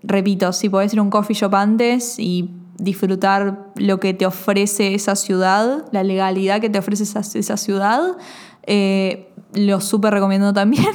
[0.03, 4.95] Repito, si podés ir a un coffee shop antes y disfrutar lo que te ofrece
[4.95, 8.17] esa ciudad, la legalidad que te ofrece esa, ciudad.
[8.63, 10.85] Eh, lo súper recomiendo también.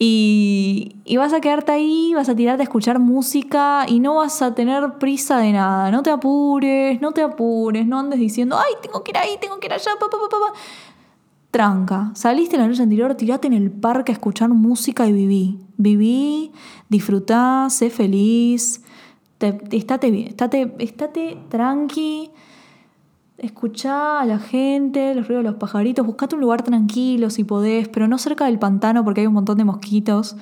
[0.00, 4.42] Y, y, vas a quedarte ahí, vas a tirarte a escuchar música y no vas
[4.42, 5.90] a tener prisa de nada.
[5.90, 9.58] No te apures, no te apures, no andes diciendo, ay, tengo que ir ahí, tengo
[9.58, 10.18] que ir allá, pa, pa.
[11.50, 15.58] Tranca, saliste la noche anterior, tirate en el parque a escuchar música y viví.
[15.78, 16.52] Viví,
[16.90, 18.82] disfrutá, sé feliz.
[19.38, 22.30] Te, estate bien, estate, estate tranqui,
[23.38, 27.88] escuchá a la gente, los ruidos de los pajaritos, buscate un lugar tranquilo si podés,
[27.88, 30.36] pero no cerca del pantano porque hay un montón de mosquitos.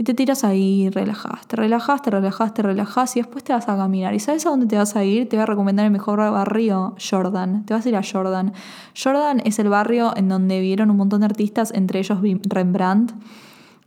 [0.00, 3.68] Y te tiras ahí, relajás, te relajás, te relajás, te relajás y después te vas
[3.68, 4.14] a caminar.
[4.14, 5.28] ¿Y sabes a dónde te vas a ir?
[5.28, 7.66] Te voy a recomendar el mejor barrio, Jordan.
[7.66, 8.54] Te vas a ir a Jordan.
[8.96, 13.12] Jordan es el barrio en donde vivieron un montón de artistas, entre ellos Rembrandt.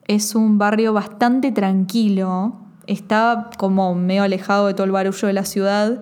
[0.06, 5.46] Es un barrio bastante tranquilo, está como medio alejado de todo el barullo de la
[5.46, 6.00] ciudad.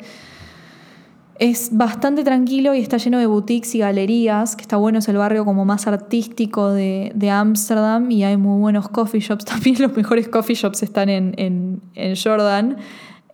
[1.42, 5.18] Es bastante tranquilo y está lleno de boutiques y galerías, que está bueno, es el
[5.18, 10.28] barrio como más artístico de Ámsterdam y hay muy buenos coffee shops también, los mejores
[10.28, 12.78] coffee shops están en, en, en Jordan.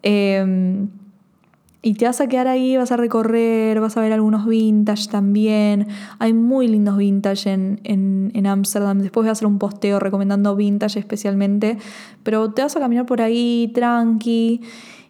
[0.03, 0.87] Eh,
[1.81, 5.87] y te vas a quedar ahí, vas a recorrer, vas a ver algunos vintage también.
[6.19, 8.97] Hay muy lindos vintage en Ámsterdam.
[8.97, 11.77] En, Después voy a hacer un posteo recomendando vintage especialmente.
[12.23, 14.61] Pero te vas a caminar por ahí tranqui.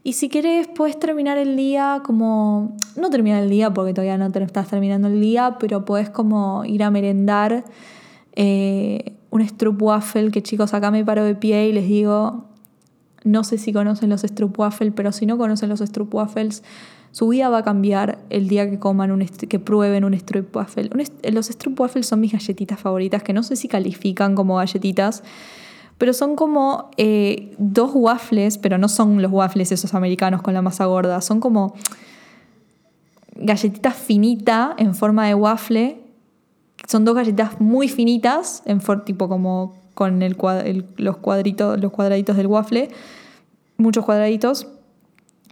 [0.08, 2.78] Y si querés, puedes terminar el día como.
[2.96, 6.64] No terminar el día porque todavía no te estás terminando el día, pero puedes como
[6.64, 7.66] ir a merendar
[8.34, 9.46] eh, un
[9.82, 12.46] waffle que chicos acá me paro de pie y les digo
[13.26, 16.64] No sé si conocen los Stroopwafel, pero si no conocen los Stroopwafels,
[17.12, 20.90] su vida va a cambiar el día que coman un que prueben un Stroopwafel.
[21.34, 25.24] los Stroopwafels son mis galletitas favoritas, que no sé si califican como galletitas,
[25.98, 30.62] pero son como eh, dos waffles, pero no son los waffles esos americanos con la
[30.62, 31.74] masa gorda, son como
[33.40, 36.04] galletitas finita en forma de waffle.
[36.88, 42.90] Son dos galletitas muy finitas, en tipo como con los, cuadritos, los cuadraditos del waffle,
[43.78, 44.68] muchos cuadraditos,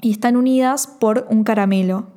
[0.02, 2.08] y están unidas por un caramelo.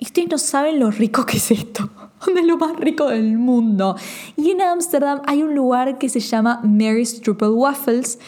[0.00, 1.90] Ustedes no saben lo rico que es esto.
[2.36, 3.96] Es lo más rico del mundo.
[4.36, 8.18] Y en Ámsterdam hay un lugar que se llama Mary's Struppel Waffles,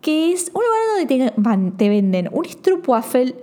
[0.00, 2.44] que es un lugar donde te, venden un
[2.86, 3.34] Waffle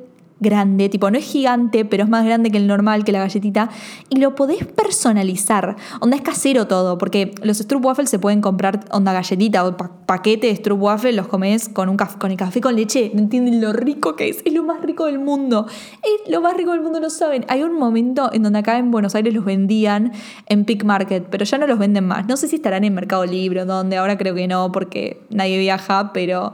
[0.43, 3.69] grande, tipo no es gigante, pero es más grande que el normal, que la galletita,
[4.09, 5.75] y lo podés personalizar.
[5.99, 9.75] Onda es casero todo, porque los Stroopwafels se pueden comprar onda galletita o
[10.05, 13.73] paquete de Stroopwafel, los comes con, un con el café con leche, no entienden lo
[13.73, 15.65] rico que es, es lo más rico del mundo,
[16.03, 17.45] es lo más rico del mundo, no saben.
[17.47, 20.11] Hay un momento en donde acá en Buenos Aires los vendían
[20.47, 22.27] en Pick Market, pero ya no los venden más.
[22.27, 26.11] No sé si estarán en Mercado Libre, donde ahora creo que no, porque nadie viaja,
[26.13, 26.53] pero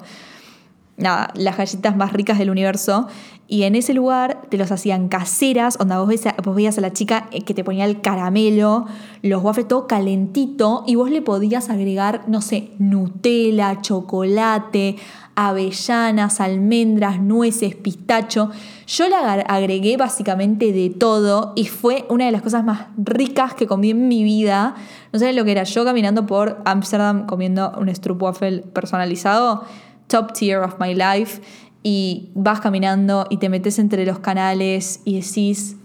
[1.00, 3.08] nada, las galletas más ricas del universo.
[3.52, 6.10] Y en ese lugar te los hacían caseras, vos,
[6.44, 8.86] vos veías a la chica eh, que te ponía el caramelo,
[9.24, 14.98] los waffles todo calentito, y vos le podías agregar, no sé, Nutella, chocolate,
[15.34, 18.52] avellanas, almendras, nueces, pistacho.
[18.86, 23.66] Yo le agregué básicamente de todo y fue una de las cosas más ricas que
[23.66, 24.76] comí en mi vida.
[25.12, 29.64] No sé lo que era, yo caminando por Amsterdam comiendo un stroopwafel personalizado
[30.10, 31.40] top tier of my life
[31.84, 35.78] y vas caminando y te metes entre los canales y decís,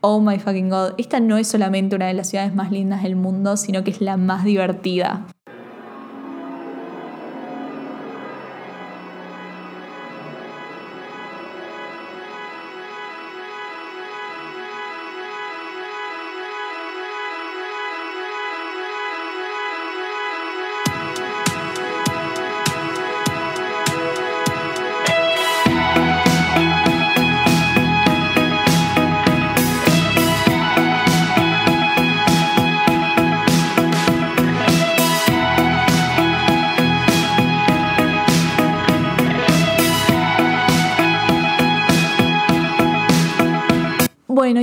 [0.00, 3.16] oh my fucking god, esta no es solamente una de las ciudades más lindas del
[3.16, 5.26] mundo, sino que es la más divertida.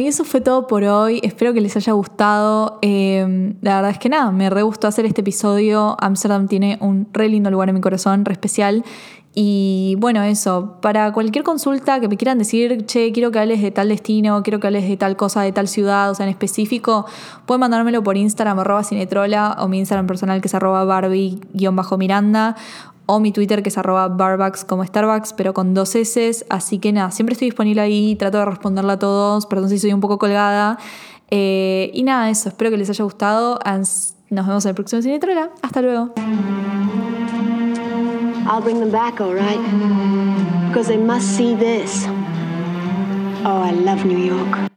[0.10, 1.20] Eso fue todo por hoy.
[1.24, 2.80] Espero que les haya gustado.
[2.82, 5.95] Eh, la verdad es que nada, me re gustó hacer este episodio.
[5.99, 8.84] Amsterdam tiene un re lindo lugar en mi corazón, re especial.
[9.36, 13.70] Y bueno, eso, para cualquier consulta que me quieran decir, che, quiero que hables de
[13.70, 17.05] tal destino, quiero que hables de tal cosa, de tal ciudad, o sea, en específico,
[17.45, 22.55] pueden mandármelo por Instagram, arroba cinetrola, o mi Instagram personal que es arroba barbie-miranda,
[23.12, 26.45] o mi Twitter que es arroba barbucks como Starbucks, pero con dos S.
[26.47, 29.93] Así que nada, siempre estoy disponible ahí, trato de responderla a todos, perdón si soy
[29.93, 30.78] un poco colgada.
[31.32, 33.57] Eh, y nada, eso, espero que les haya gustado.
[33.66, 35.49] Nos vemos en el próximo Cine Trola.
[35.64, 36.14] Hasta luego.
[38.45, 39.60] I'll bring them back, all right?
[40.68, 42.05] Because they must see this.
[43.43, 44.70] Oh, I love New York.